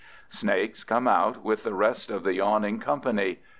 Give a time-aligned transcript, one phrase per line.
[0.29, 3.41] Snakes come out with the rest of the yawning company.